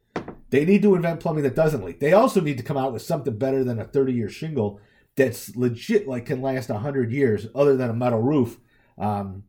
they 0.50 0.64
need 0.64 0.82
to 0.82 0.94
invent 0.94 1.20
plumbing 1.20 1.42
that 1.44 1.56
doesn't 1.56 1.84
leak. 1.84 2.00
They 2.00 2.12
also 2.12 2.40
need 2.40 2.58
to 2.58 2.64
come 2.64 2.76
out 2.76 2.92
with 2.92 3.02
something 3.02 3.36
better 3.36 3.64
than 3.64 3.78
a 3.78 3.84
30 3.84 4.12
year 4.12 4.28
shingle 4.28 4.80
that's 5.16 5.54
legit, 5.56 6.08
like 6.08 6.26
can 6.26 6.42
last 6.42 6.68
100 6.68 7.12
years, 7.12 7.46
other 7.54 7.76
than 7.76 7.90
a 7.90 7.94
metal 7.94 8.20
roof. 8.20 8.58
Um, 8.98 9.44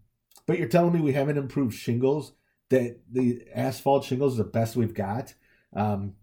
but 0.46 0.60
you're 0.60 0.68
telling 0.68 0.94
me 0.94 1.02
we 1.02 1.14
haven't 1.14 1.38
improved 1.38 1.76
shingles? 1.76 2.34
That 2.70 3.00
the 3.12 3.44
asphalt 3.54 4.06
shingles 4.06 4.34
is 4.34 4.38
the 4.40 4.44
best 4.44 4.76
we've 4.76 4.94
got. 4.94 5.34
Um, 5.76 6.14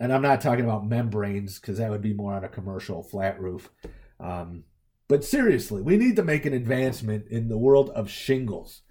and 0.00 0.12
I'm 0.12 0.22
not 0.22 0.40
talking 0.40 0.64
about 0.64 0.86
membranes 0.86 1.58
because 1.58 1.78
that 1.78 1.90
would 1.90 2.02
be 2.02 2.14
more 2.14 2.34
on 2.34 2.44
a 2.44 2.48
commercial 2.48 3.02
flat 3.02 3.40
roof. 3.40 3.70
Um, 4.18 4.64
but 5.08 5.24
seriously, 5.24 5.82
we 5.82 5.96
need 5.96 6.16
to 6.16 6.22
make 6.22 6.46
an 6.46 6.54
advancement 6.54 7.26
in 7.28 7.48
the 7.48 7.58
world 7.58 7.90
of 7.90 8.08
shingles. 8.08 8.82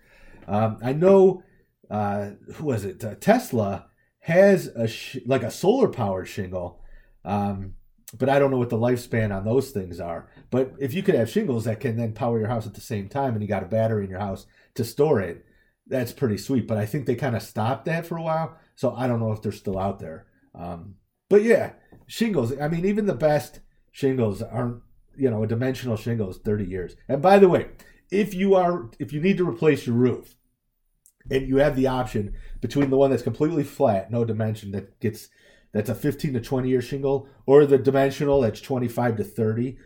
Um, 0.48 0.78
I 0.84 0.94
know, 0.94 1.44
uh, 1.90 2.32
who 2.56 2.66
was 2.66 2.86
it? 2.86 3.04
Uh, 3.04 3.16
Tesla 3.16 3.88
has 4.20 4.68
a 4.68 4.88
sh- 4.88 5.18
like 5.26 5.44
a 5.44 5.52
solar 5.52 5.88
powered 5.88 6.28
shingle, 6.28 6.84
um, 7.24 7.76
but 8.18 8.30
I 8.30 8.40
don't 8.40 8.52
know 8.52 8.58
what 8.58 8.70
the 8.70 8.78
lifespan 8.78 9.36
on 9.36 9.46
those 9.46 9.72
things 9.72 10.00
are. 10.00 10.30
But 10.50 10.74
if 10.80 10.94
you 10.94 11.04
could 11.04 11.16
have 11.16 11.30
shingles 11.30 11.66
that 11.66 11.80
can 11.80 11.96
then 11.96 12.14
power 12.14 12.40
your 12.40 12.48
house 12.48 12.66
at 12.66 12.74
the 12.74 12.82
same 12.82 13.08
time, 13.08 13.34
and 13.34 13.42
you 13.42 13.48
got 13.48 13.64
a 13.64 13.68
battery 13.68 14.06
in 14.06 14.10
your 14.10 14.20
house 14.20 14.46
to 14.76 14.84
store 14.84 15.22
it, 15.22 15.46
that's 15.86 16.12
pretty 16.12 16.38
sweet. 16.38 16.68
But 16.68 16.78
I 16.78 16.86
think 16.86 17.06
they 17.06 17.16
kind 17.16 17.36
of 17.36 17.44
stopped 17.44 17.86
that 17.86 18.06
for 18.06 18.18
a 18.18 18.24
while, 18.24 18.58
so 18.76 18.96
I 18.96 19.08
don't 19.08 19.20
know 19.20 19.32
if 19.32 19.42
they're 19.42 19.52
still 19.52 19.78
out 19.78 20.00
there. 20.00 20.26
Um, 20.56 20.96
but 21.30 21.44
yeah, 21.44 21.74
shingles. 22.08 22.58
I 22.60 22.68
mean, 22.68 22.86
even 22.86 23.06
the 23.06 23.14
best 23.14 23.60
shingles 23.92 24.42
aren't, 24.42 24.82
you 25.16 25.30
know, 25.30 25.44
a 25.44 25.48
dimensional 25.48 25.98
shingle 25.98 26.30
is 26.30 26.38
30 26.38 26.66
years. 26.66 26.96
And 27.08 27.22
by 27.22 27.38
the 27.38 27.50
way, 27.50 27.68
if 28.12 28.34
you 28.34 28.56
are, 28.56 28.90
if 28.98 29.14
you 29.14 29.22
need 29.22 29.38
to 29.38 29.48
replace 29.48 29.86
your 29.86 29.96
roof, 29.96 30.36
and 31.32 31.48
you 31.48 31.58
have 31.58 31.76
the 31.76 31.88
option 31.88 32.34
between 32.62 32.90
the 32.90 32.98
one 32.98 33.12
that's 33.12 33.22
completely 33.22 33.64
flat, 33.64 34.12
no 34.12 34.26
dimension, 34.26 34.72
that 34.72 35.00
gets 35.00 35.30
that's 35.72 35.90
a 35.90 35.96
15 35.96 36.34
to 36.34 36.42
20 36.42 36.70
year 36.70 36.82
shingle, 36.82 37.28
or 37.46 37.66
the 37.66 37.78
dimensional 37.78 38.42
that's 38.42 38.62
25 38.62 39.18
to 39.18 39.24
30, 39.24 39.78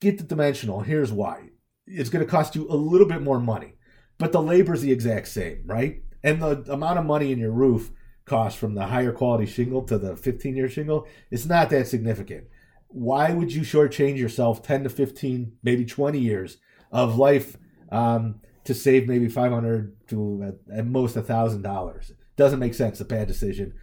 get 0.00 0.18
the 0.18 0.24
dimensional. 0.24 0.80
Here's 0.80 1.12
why 1.12 1.50
it's 1.86 2.10
going 2.10 2.24
to 2.24 2.30
cost 2.30 2.54
you 2.54 2.66
a 2.68 2.76
little 2.76 3.06
bit 3.06 3.22
more 3.22 3.40
money, 3.40 3.74
but 4.18 4.32
the 4.32 4.42
labor 4.42 4.74
is 4.74 4.82
the 4.82 4.92
exact 4.92 5.28
same, 5.28 5.62
right? 5.66 6.02
And 6.22 6.40
the 6.40 6.72
amount 6.72 6.98
of 6.98 7.04
money 7.04 7.32
in 7.32 7.38
your 7.38 7.52
roof 7.52 7.90
cost 8.24 8.56
from 8.56 8.74
the 8.74 8.86
higher 8.86 9.12
quality 9.12 9.46
shingle 9.46 9.82
to 9.82 9.98
the 9.98 10.16
15 10.16 10.56
year 10.56 10.68
shingle, 10.68 11.06
it's 11.30 11.46
not 11.46 11.70
that 11.70 11.88
significant. 11.88 12.44
Why 12.88 13.32
would 13.32 13.52
you 13.52 13.62
shortchange 13.62 14.18
yourself 14.18 14.62
10 14.62 14.84
to 14.84 14.88
15, 14.88 15.58
maybe 15.62 15.84
20 15.84 16.18
years 16.18 16.58
of 16.92 17.18
life 17.18 17.56
um, 17.90 18.40
to 18.64 18.72
save 18.72 19.08
maybe 19.08 19.28
500 19.28 20.08
to 20.08 20.56
at 20.72 20.86
most 20.86 21.16
$1,000? 21.16 22.12
Doesn't 22.36 22.58
make 22.58 22.74
sense. 22.74 23.00
A 23.00 23.04
bad 23.04 23.28
decision. 23.28 23.74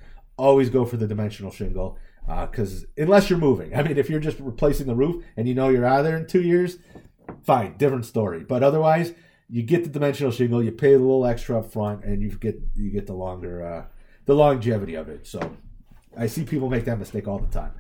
Always 0.42 0.72
go 0.72 0.86
for 0.86 0.98
the 0.98 1.06
dimensional 1.06 1.52
shingle 1.52 2.00
because 2.26 2.84
uh, 2.84 2.88
unless 2.98 3.30
you're 3.30 3.38
moving, 3.38 3.76
I 3.76 3.84
mean, 3.84 4.00
if 4.00 4.10
you're 4.10 4.20
just 4.20 4.40
replacing 4.40 4.88
the 4.88 4.96
roof 4.96 5.24
and 5.38 5.48
you 5.48 5.54
know 5.54 5.70
you're 5.70 5.86
out 5.86 6.02
there 6.02 6.18
in 6.18 6.26
two 6.26 6.42
years, 6.42 6.78
fine, 7.44 7.78
different 7.78 8.06
story. 8.06 8.44
But 8.44 8.64
otherwise, 8.64 9.14
you 9.48 9.62
get 9.62 9.84
the 9.84 9.90
dimensional 9.92 10.32
shingle, 10.32 10.64
you 10.64 10.72
pay 10.72 10.94
a 10.94 10.98
little 10.98 11.28
extra 11.28 11.60
up 11.60 11.72
front, 11.72 12.04
and 12.06 12.24
you 12.24 12.32
get 12.32 12.60
you 12.74 12.90
get 12.90 13.06
the 13.06 13.14
longer 13.14 13.64
uh, 13.64 13.86
the 14.26 14.34
longevity 14.34 14.96
of 14.96 15.10
it. 15.10 15.28
So 15.28 15.58
I 16.18 16.26
see 16.26 16.44
people 16.44 16.72
make 16.72 16.86
that 16.86 16.98
mistake 16.98 17.28
all 17.28 17.38
the 17.38 17.46
time. 17.46 17.74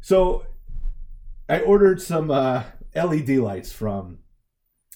So 0.00 0.46
I 1.48 1.60
ordered 1.60 2.02
some 2.02 2.28
uh, 2.28 2.64
LED 2.92 3.28
lights 3.38 3.70
from 3.70 4.18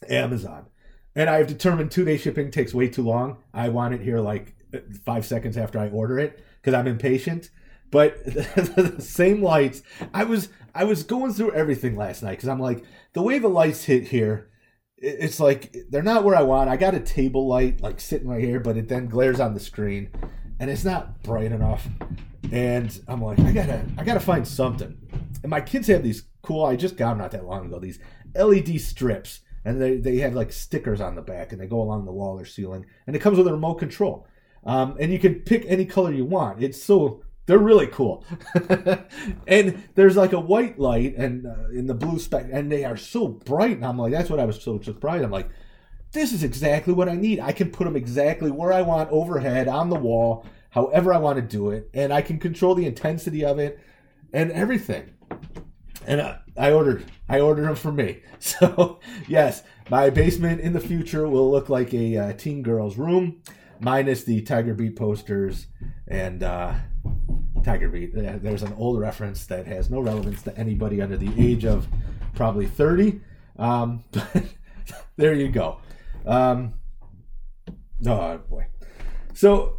Amazon, 0.09 0.67
and 1.15 1.31
I've 1.31 1.47
determined 1.47 1.93
two 1.93 2.05
day 2.05 2.17
shipping 2.17 2.51
takes 2.51 2.75
way 2.75 2.89
too 2.89 3.03
long. 3.03 3.39
I 3.53 3.69
want 3.69 3.95
it 3.95 4.01
here 4.01 4.19
like 4.19 4.57
five 5.05 5.25
seconds 5.25 5.57
after 5.57 5.79
I 5.79 5.89
order 5.91 6.19
it 6.19 6.43
because 6.65 6.79
I'm 6.79 6.87
impatient. 6.87 7.51
But 7.91 8.25
the 8.25 8.97
same 8.99 9.43
lights, 9.43 9.83
I 10.13 10.25
was 10.25 10.49
I 10.75 10.85
was 10.85 11.03
going 11.03 11.33
through 11.33 11.53
everything 11.53 11.97
last 11.97 12.23
night 12.23 12.33
because 12.33 12.49
I'm 12.49 12.59
like 12.59 12.83
the 13.13 13.23
way 13.23 13.39
the 13.39 13.49
lights 13.49 13.85
hit 13.85 14.09
here. 14.09 14.51
It's 14.97 15.39
like 15.39 15.77
they're 15.91 16.03
not 16.03 16.25
where 16.25 16.35
I 16.35 16.43
want. 16.43 16.71
I 16.71 16.77
got 16.77 16.95
a 16.95 17.01
table 17.01 17.47
light 17.47 17.83
like 17.83 18.01
sitting 18.01 18.29
right 18.29 18.43
here, 18.43 18.59
but 18.59 18.77
it 18.77 18.89
then 18.89 19.07
glares 19.07 19.39
on 19.39 19.53
the 19.53 19.61
screen, 19.61 20.11
and 20.59 20.71
it's 20.71 20.85
not 20.85 21.23
bright 21.23 21.53
enough. 21.53 21.87
And 22.51 22.99
I'm 23.07 23.23
like, 23.23 23.39
I 23.41 23.53
gotta, 23.53 23.85
I 23.99 24.05
gotta 24.05 24.21
find 24.21 24.47
something. 24.47 24.97
And 25.43 25.51
my 25.51 25.61
kids 25.61 25.89
have 25.89 26.03
these 26.03 26.25
cool. 26.43 26.65
I 26.65 26.77
just 26.77 26.97
got 26.97 27.11
them 27.11 27.19
not 27.19 27.33
that 27.33 27.45
long 27.45 27.67
ago. 27.67 27.79
These 27.79 27.99
LED 28.35 28.81
strips, 28.81 29.41
and 29.65 29.81
they 29.81 29.99
they 29.99 30.19
have 30.19 30.35
like 30.35 30.53
stickers 30.53 31.01
on 31.01 31.17
the 31.17 31.23
back, 31.23 31.53
and 31.53 31.61
they 31.61 31.67
go 31.67 31.83
along 31.83 32.07
the 32.07 32.13
wall 32.13 32.41
or 32.41 32.47
ceiling, 32.47 32.87
and 33.07 33.15
it 33.15 33.21
comes 33.21 33.37
with 33.37 33.47
a 33.47 33.53
remote 33.53 33.75
control. 33.75 34.27
Um, 34.67 34.97
and 34.99 35.13
you 35.13 35.19
can 35.19 35.37
pick 35.37 35.65
any 35.67 35.85
color 35.85 36.13
you 36.13 36.25
want. 36.25 36.63
It's 36.63 36.83
so 36.83 37.23
they're 37.47 37.59
really 37.59 37.87
cool. 37.89 38.25
and 39.47 39.83
there's 39.95 40.17
like 40.17 40.33
a 40.33 40.41
white 40.41 40.79
light 40.79 41.15
and 41.17 41.47
uh, 41.47 41.69
in 41.73 41.87
the 41.87 41.95
blue 41.95 42.19
spec, 42.19 42.47
and 42.51 42.73
they 42.73 42.85
are 42.85 42.97
so 42.97 43.29
bright. 43.29 43.77
And 43.77 43.85
I'm 43.85 43.99
like, 43.99 44.13
that's 44.13 44.31
what 44.31 44.41
I 44.41 44.47
was 44.47 44.63
so 44.63 44.81
surprised. 44.81 45.25
I'm 45.25 45.31
like, 45.31 45.51
this 46.13 46.33
is 46.33 46.43
exactly 46.43 46.95
what 46.95 47.09
I 47.09 47.17
need. 47.17 47.41
I 47.41 47.53
can 47.53 47.71
put 47.71 47.85
them 47.85 47.97
exactly 47.97 48.51
where 48.51 48.73
I 48.73 48.83
want 48.83 49.11
overhead 49.11 49.69
on 49.69 49.91
the 49.91 49.97
wall, 49.97 50.47
however 50.71 51.13
I 51.13 51.19
want 51.19 51.37
to 51.37 51.43
do 51.43 51.71
it, 51.71 51.91
and 51.93 52.13
I 52.13 52.23
can 52.23 52.39
control 52.39 52.75
the 52.75 52.87
intensity 52.87 53.45
of 53.45 53.59
it 53.59 53.79
and 54.33 54.51
everything. 54.53 55.11
And 56.07 56.21
uh, 56.21 56.37
I 56.57 56.73
ordered, 56.73 57.05
I 57.29 57.41
ordered 57.41 57.67
them 57.67 57.77
for 57.77 57.93
me. 57.93 58.23
So 58.45 59.01
yes, 59.27 59.63
my 59.89 60.11
basement 60.11 60.61
in 60.61 60.75
the 60.75 60.81
future 60.81 61.27
will 61.27 61.51
look 61.51 61.71
like 61.71 61.95
a 61.95 62.19
uh, 62.19 62.33
teen 62.35 62.63
girl's 62.63 62.99
room, 62.99 63.41
minus 63.85 64.25
the 64.25 64.43
Tiger 64.43 64.75
Beat 64.75 64.97
posters 64.97 65.67
and. 66.09 66.43
Uh, 66.43 66.75
Tiger 67.65 67.89
Beat. 67.89 68.13
There's 68.15 68.63
an 68.63 68.75
old 68.75 69.01
reference 69.01 69.47
that 69.47 69.67
has 69.67 69.91
no 69.91 70.01
relevance 70.01 70.43
to 70.43 70.57
anybody 70.57 71.01
under 71.01 71.17
the 71.17 71.33
age 71.39 71.65
of 71.65 71.89
probably 72.35 72.67
30. 72.67 73.21
Um, 73.59 74.05
but 74.13 74.45
there 75.17 75.35
you 75.35 75.49
go. 75.49 75.79
Um, 76.27 76.75
oh 78.07 78.39
boy. 78.39 78.67
So 79.33 79.79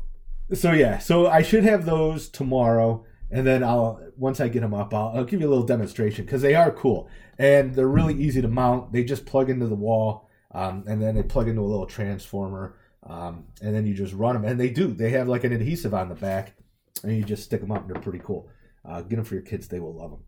so 0.53 0.71
yeah. 0.71 0.97
So 0.97 1.27
I 1.27 1.41
should 1.41 1.63
have 1.63 1.85
those 1.85 2.29
tomorrow, 2.29 3.05
and 3.31 3.45
then 3.45 3.63
I'll 3.63 4.01
once 4.17 4.39
I 4.39 4.47
get 4.47 4.61
them 4.61 4.73
up, 4.73 4.93
I'll, 4.93 5.13
I'll 5.15 5.25
give 5.25 5.41
you 5.41 5.47
a 5.47 5.49
little 5.49 5.65
demonstration 5.65 6.25
because 6.25 6.41
they 6.41 6.55
are 6.55 6.71
cool 6.71 7.09
and 7.37 7.75
they're 7.75 7.87
really 7.87 8.13
easy 8.15 8.41
to 8.41 8.47
mount. 8.47 8.93
They 8.93 9.03
just 9.03 9.25
plug 9.25 9.49
into 9.49 9.67
the 9.67 9.75
wall, 9.75 10.29
um, 10.51 10.83
and 10.87 11.01
then 11.01 11.15
they 11.15 11.23
plug 11.23 11.47
into 11.47 11.61
a 11.61 11.63
little 11.63 11.85
transformer. 11.85 12.77
Um, 13.05 13.45
and 13.61 13.75
then 13.75 13.85
you 13.85 13.93
just 13.93 14.13
run 14.13 14.33
them, 14.33 14.45
and 14.45 14.59
they 14.59 14.69
do. 14.69 14.87
They 14.87 15.11
have 15.11 15.27
like 15.27 15.43
an 15.43 15.53
adhesive 15.53 15.93
on 15.93 16.09
the 16.09 16.15
back, 16.15 16.55
and 17.03 17.15
you 17.15 17.23
just 17.23 17.43
stick 17.43 17.61
them 17.61 17.71
up. 17.71 17.81
And 17.81 17.89
they're 17.89 18.01
pretty 18.01 18.21
cool. 18.23 18.49
Uh, 18.83 19.01
get 19.01 19.17
them 19.17 19.25
for 19.25 19.35
your 19.35 19.43
kids; 19.43 19.67
they 19.67 19.79
will 19.79 19.93
love 19.93 20.11
them. 20.11 20.23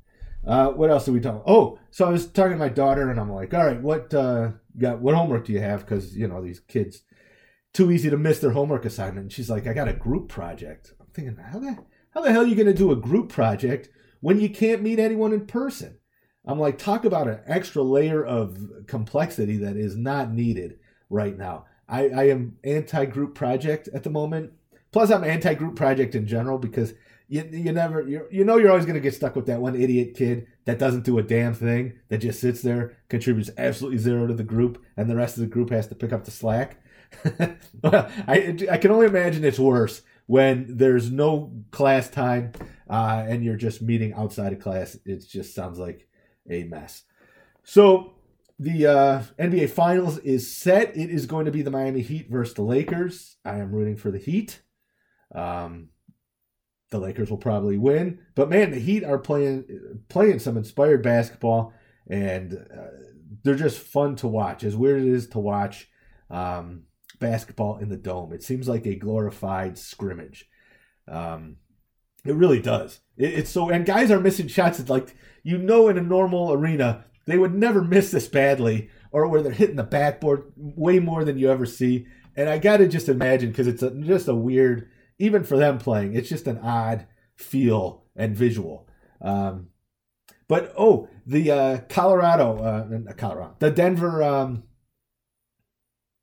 Uh, 0.46 0.72
what 0.72 0.89
else 0.89 1.05
did 1.05 1.13
we 1.13 1.19
talk? 1.19 1.43
Oh, 1.48 1.79
so 1.89 2.05
I 2.05 2.10
was 2.10 2.27
talking 2.27 2.53
to 2.53 2.57
my 2.57 2.69
daughter, 2.69 3.10
and 3.10 3.19
I'm 3.19 3.31
like, 3.31 3.53
"All 3.53 3.65
right, 3.65 3.81
what 3.81 4.13
uh, 4.13 4.51
got? 4.77 5.00
What 5.00 5.15
homework 5.15 5.46
do 5.46 5.53
you 5.53 5.60
have? 5.60 5.81
Because 5.81 6.15
you 6.15 6.27
know 6.27 6.41
these 6.41 6.60
kids, 6.60 7.01
too 7.74 7.91
easy 7.91 8.10
to 8.10 8.17
miss 8.17 8.39
their 8.39 8.51
homework 8.51 8.86
assignment." 8.86 9.24
And 9.25 9.31
she's 9.31 9.50
like, 9.50 9.65
"I 9.65 9.74
got 9.74 9.88
a 9.88 9.93
group 9.93 10.29
project." 10.29 10.93
I'm 11.00 11.07
thinking, 11.07 11.38
how 11.38 11.60
the 11.60 11.77
how 12.12 12.22
the 12.22 12.31
hell 12.31 12.43
are 12.43 12.48
you 12.48 12.55
going 12.55 12.67
to 12.67 12.74
do 12.74 12.91
a 12.91 12.96
group 12.96 13.29
project 13.29 13.89
when 14.22 14.39
you 14.39 14.50
can't 14.50 14.84
meet 14.84 15.00
anyone 15.00 15.34
in 15.34 15.48
person? 15.48 15.98
I'm 16.46 16.60
like, 16.60 16.77
talk 16.77 17.03
about 17.03 17.27
an 17.27 17.41
extra 17.46 17.81
layer 17.81 18.25
of 18.25 18.57
complexity 18.88 19.57
that 19.57 19.75
is 19.75 19.98
not 19.98 20.31
needed 20.31 20.79
right 21.10 21.38
now. 21.38 21.65
I, 21.88 22.10
I 22.10 22.24
am 22.29 22.58
anti 22.63 23.06
group 23.06 23.36
project 23.36 23.89
at 23.94 24.03
the 24.03 24.10
moment. 24.10 24.53
Plus, 24.91 25.12
I'm 25.12 25.24
anti 25.24 25.53
group 25.53 25.75
project 25.75 26.15
in 26.15 26.27
general 26.27 26.58
because 26.58 26.94
you, 27.27 27.48
you 27.51 27.72
never 27.72 28.08
you 28.08 28.25
you 28.32 28.46
know 28.46 28.58
you're 28.58 28.70
always 28.70 28.86
going 28.86 28.96
to 28.96 29.01
get 29.01 29.13
stuck 29.13 29.36
with 29.36 29.48
that 29.48 29.62
one 29.62 29.75
idiot 29.75 30.15
kid 30.15 30.48
that 30.65 30.79
doesn't 30.79 31.03
do 31.03 31.17
a 31.17 31.24
damn 31.24 31.53
thing 31.53 32.00
that 32.10 32.20
just 32.20 32.39
sits 32.39 32.62
there 32.62 32.98
contributes 33.10 33.50
absolutely 33.58 33.98
zero 33.98 34.27
to 34.27 34.34
the 34.34 34.44
group 34.44 34.84
and 34.96 35.10
the 35.10 35.15
rest 35.15 35.36
of 35.36 35.41
the 35.41 35.48
group 35.48 35.70
has 35.70 35.88
to 35.88 35.96
pick 35.96 36.13
up 36.13 36.25
the 36.25 36.32
slack. 36.32 36.82
Well, 37.84 38.10
I, 38.27 38.58
I 38.72 38.77
can 38.77 38.91
only 38.91 39.06
imagine 39.06 39.46
it's 39.46 39.60
worse 39.60 40.01
when 40.25 40.77
there's 40.77 41.10
no 41.10 41.53
class 41.72 42.10
time 42.10 42.51
uh, 42.89 43.24
and 43.27 43.44
you're 43.44 43.56
just 43.56 43.82
meeting 43.82 44.13
outside 44.13 44.51
of 44.51 44.60
class. 44.60 44.98
It 45.06 45.25
just 45.27 45.56
sounds 45.56 45.79
like 45.79 46.08
a 46.50 46.63
mess. 46.63 47.03
So 47.63 48.13
the 48.59 48.85
uh, 48.85 49.23
nba 49.39 49.69
finals 49.69 50.17
is 50.19 50.51
set 50.51 50.95
it 50.97 51.09
is 51.09 51.25
going 51.25 51.45
to 51.45 51.51
be 51.51 51.61
the 51.61 51.71
miami 51.71 52.01
heat 52.01 52.27
versus 52.29 52.55
the 52.55 52.61
lakers 52.61 53.37
i 53.45 53.57
am 53.57 53.71
rooting 53.71 53.95
for 53.95 54.11
the 54.11 54.17
heat 54.17 54.61
um, 55.35 55.89
the 56.89 56.99
Lakers 56.99 57.29
will 57.29 57.37
probably 57.37 57.77
win, 57.77 58.19
but 58.35 58.49
man, 58.49 58.71
the 58.71 58.79
Heat 58.79 59.03
are 59.03 59.17
playing 59.17 59.65
playing 60.07 60.39
some 60.39 60.55
inspired 60.55 61.03
basketball, 61.03 61.73
and 62.09 62.53
uh, 62.53 62.87
they're 63.43 63.55
just 63.55 63.79
fun 63.79 64.15
to 64.17 64.27
watch. 64.27 64.63
As 64.63 64.75
weird 64.75 65.01
as 65.01 65.05
it 65.05 65.11
is 65.11 65.27
to 65.29 65.39
watch 65.39 65.89
um, 66.29 66.83
basketball 67.19 67.77
in 67.77 67.89
the 67.89 67.97
dome, 67.97 68.31
it 68.31 68.43
seems 68.43 68.69
like 68.69 68.85
a 68.85 68.95
glorified 68.95 69.77
scrimmage. 69.77 70.49
Um, 71.09 71.57
it 72.25 72.35
really 72.35 72.61
does. 72.61 73.01
It, 73.17 73.33
it's 73.33 73.49
so, 73.49 73.69
and 73.69 73.85
guys 73.85 74.09
are 74.09 74.19
missing 74.19 74.47
shots. 74.47 74.79
It's 74.79 74.89
like 74.89 75.13
you 75.43 75.57
know, 75.57 75.89
in 75.89 75.97
a 75.97 76.01
normal 76.01 76.53
arena, 76.53 77.05
they 77.27 77.38
would 77.38 77.53
never 77.53 77.84
miss 77.84 78.12
this 78.12 78.27
badly, 78.27 78.89
or 79.12 79.27
where 79.27 79.41
they're 79.41 79.51
hitting 79.51 79.75
the 79.75 79.84
backboard 79.84 80.51
way 80.55 81.00
more 81.00 81.24
than 81.24 81.38
you 81.38 81.51
ever 81.51 81.65
see. 81.65 82.07
And 82.36 82.50
I 82.50 82.57
got 82.57 82.77
to 82.77 82.88
just 82.88 83.10
imagine 83.10 83.50
because 83.50 83.67
it's 83.67 83.84
a, 83.84 83.91
just 83.91 84.27
a 84.27 84.36
weird 84.36 84.89
even 85.19 85.43
for 85.43 85.57
them 85.57 85.77
playing, 85.77 86.15
it's 86.15 86.29
just 86.29 86.48
an 86.48 86.60
odd 86.60 87.07
feel 87.36 88.05
and 88.15 88.36
visual. 88.36 88.88
Um, 89.22 89.67
but 90.48 90.74
oh, 90.77 91.10
the 91.25 91.51
uh, 91.51 91.77
Colorado, 91.89 92.57
uh, 92.57 93.13
Colorado, 93.13 93.55
the 93.60 93.72
Denver 93.72 94.24
um, 94.24 94.63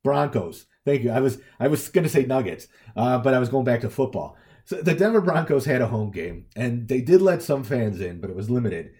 Broncos. 0.03 0.65
Thank 0.85 1.03
you. 1.03 1.11
I 1.11 1.19
was 1.19 1.39
I 1.59 1.67
was 1.67 1.89
going 1.89 2.03
to 2.03 2.09
say 2.09 2.25
Nuggets, 2.25 2.67
uh, 2.95 3.17
but 3.19 3.33
I 3.33 3.39
was 3.39 3.49
going 3.49 3.65
back 3.65 3.81
to 3.81 3.89
football. 3.89 4.37
So 4.65 4.81
the 4.81 4.95
Denver 4.95 5.21
Broncos 5.21 5.65
had 5.65 5.81
a 5.81 5.87
home 5.87 6.11
game, 6.11 6.45
and 6.55 6.87
they 6.87 7.01
did 7.01 7.21
let 7.21 7.43
some 7.43 7.63
fans 7.63 8.01
in, 8.01 8.19
but 8.19 8.29
it 8.29 8.35
was 8.35 8.49
limited. 8.49 8.91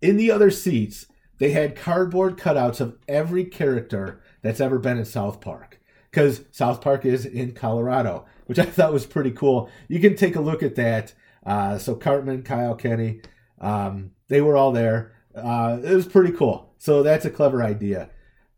In 0.00 0.16
the 0.16 0.30
other 0.30 0.50
seats, 0.50 1.06
they 1.38 1.50
had 1.50 1.76
cardboard 1.76 2.36
cutouts 2.36 2.80
of 2.80 2.96
every 3.08 3.44
character 3.44 4.20
that's 4.42 4.60
ever 4.60 4.78
been 4.78 4.98
in 4.98 5.04
South 5.04 5.40
Park, 5.40 5.80
because 6.10 6.42
South 6.50 6.80
Park 6.80 7.04
is 7.04 7.24
in 7.26 7.52
Colorado 7.52 8.26
which 8.46 8.58
I 8.58 8.64
thought 8.64 8.92
was 8.92 9.06
pretty 9.06 9.30
cool. 9.30 9.70
You 9.88 10.00
can 10.00 10.16
take 10.16 10.36
a 10.36 10.40
look 10.40 10.62
at 10.62 10.76
that. 10.76 11.14
Uh, 11.44 11.78
so 11.78 11.94
Cartman, 11.94 12.42
Kyle, 12.42 12.74
Kenny, 12.74 13.20
um, 13.60 14.12
they 14.28 14.40
were 14.40 14.56
all 14.56 14.72
there. 14.72 15.12
Uh, 15.34 15.78
it 15.82 15.94
was 15.94 16.06
pretty 16.06 16.32
cool. 16.32 16.74
So 16.78 17.02
that's 17.02 17.24
a 17.24 17.30
clever 17.30 17.62
idea. 17.62 18.10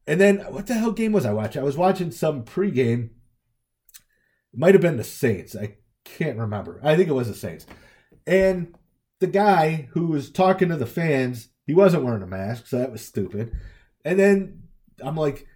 And 0.07 0.21
then 0.21 0.39
what 0.53 0.67
the 0.67 0.75
hell 0.75 0.93
game 0.93 1.13
was 1.13 1.27
I 1.27 1.33
watching? 1.33 1.63
I 1.63 1.65
was 1.65 1.77
watching 1.77 2.11
some 2.11 2.45
pregame. 2.45 3.11
It 4.53 4.59
might 4.59 4.75
have 4.75 4.83
been 4.83 4.97
the 4.97 5.05
Saints. 5.05 5.57
I 5.57 5.77
can't 6.05 6.39
remember. 6.39 6.81
I 6.83 6.97
think 6.97 7.09
it 7.09 7.15
was 7.15 7.29
the 7.29 7.35
Saints. 7.35 7.67
And 8.27 8.75
the 9.21 9.27
guy 9.27 9.89
who 9.93 10.07
was 10.07 10.31
talking 10.31 10.69
to 10.69 10.77
the 10.77 10.87
fans, 10.87 11.49
he 11.67 11.75
wasn't 11.75 12.05
wearing 12.05 12.23
a 12.23 12.27
mask, 12.27 12.67
so 12.67 12.79
that 12.79 12.93
was 12.93 13.05
stupid. 13.05 13.53
And 14.05 14.19
then 14.19 14.63
I'm 15.03 15.17
like, 15.17 15.47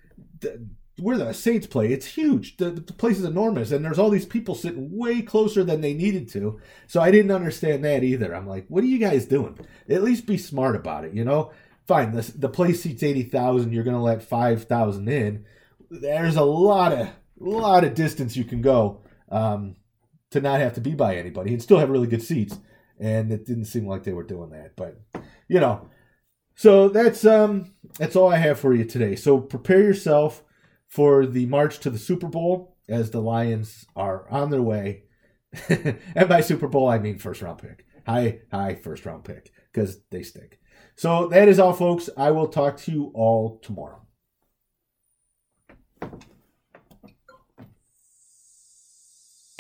where 1.01 1.17
the 1.17 1.33
Saints 1.33 1.67
play, 1.67 1.93
it's 1.93 2.07
huge. 2.07 2.57
The, 2.57 2.71
the 2.71 2.93
place 2.93 3.19
is 3.19 3.25
enormous, 3.25 3.71
and 3.71 3.85
there's 3.85 3.99
all 3.99 4.11
these 4.11 4.27
people 4.27 4.55
sitting 4.55 4.97
way 4.97 5.23
closer 5.23 5.65
than 5.65 5.81
they 5.81 5.95
needed 5.95 6.29
to. 6.31 6.61
So 6.87 7.01
I 7.01 7.11
didn't 7.11 7.31
understand 7.31 7.85
that 7.85 8.03
either. 8.03 8.35
I'm 8.35 8.47
like, 8.47 8.67
what 8.69 8.85
are 8.85 8.89
you 8.89 8.99
guys 8.99 9.27
doing? 9.27 9.59
At 9.89 10.03
least 10.03 10.27
be 10.27 10.37
smart 10.37 10.77
about 10.77 11.05
it, 11.05 11.15
you 11.15 11.25
know? 11.25 11.53
Fine, 11.87 12.13
the, 12.13 12.33
the 12.37 12.49
place 12.49 12.83
seats 12.83 13.03
80,000, 13.03 13.73
you're 13.73 13.85
going 13.85 13.97
to 13.97 14.03
let 14.03 14.23
5,000 14.23 15.09
in. 15.09 15.45
There's 15.91 16.37
a 16.37 16.45
lot 16.45 16.93
of 16.93 17.09
lot 17.43 17.85
of 17.85 17.95
distance 17.95 18.37
you 18.37 18.45
can 18.45 18.61
go 18.61 19.01
um, 19.31 19.75
to 20.31 20.43
not 20.43 20.61
have 20.61 20.75
to 20.75 20.81
be 20.81 20.93
by 20.93 21.17
anybody 21.17 21.53
and 21.53 21.63
still 21.63 21.79
have 21.79 21.89
really 21.89 22.07
good 22.07 22.23
seats. 22.23 22.59
And 22.99 23.33
it 23.33 23.47
didn't 23.47 23.65
seem 23.65 23.87
like 23.87 24.05
they 24.05 24.13
were 24.13 24.23
doing 24.23 24.51
that, 24.51 24.77
but 24.77 25.01
you 25.49 25.59
know. 25.59 25.89
So 26.61 26.91
that's 26.91 27.25
um 27.25 27.73
that's 27.99 28.15
all 28.15 28.29
I 28.29 28.37
have 28.37 28.61
for 28.61 28.75
you 28.75 28.85
today. 28.85 29.17
So 29.17 29.41
prepare 29.41 29.81
yourself 29.81 30.45
for 30.89 31.25
the 31.25 31.47
march 31.47 31.79
to 31.79 31.89
the 31.89 31.97
Super 31.97 32.29
Bowl 32.29 32.77
as 32.87 33.13
the 33.13 33.23
Lions 33.23 33.87
are 33.97 34.29
on 34.31 34.51
their 34.51 34.61
way. 34.61 35.05
and 35.71 36.29
by 36.29 36.43
Super 36.43 36.69
Bowl, 36.69 36.87
I 36.87 36.99
mean 36.99 37.17
first 37.17 37.41
round 37.41 37.63
pick. 37.63 37.87
High, 38.07 38.41
high 38.53 38.75
first 38.75 39.07
round 39.07 39.25
pick 39.25 39.51
because 39.73 40.03
they 40.11 40.23
stink. 40.23 40.59
So 40.97 41.29
that 41.29 41.49
is 41.49 41.59
all, 41.59 41.73
folks. 41.73 42.11
I 42.15 42.31
will 42.31 42.49
talk 42.49 42.77
to 42.81 42.93
you 42.93 43.11
all 43.15 43.59
tomorrow. 43.61 44.03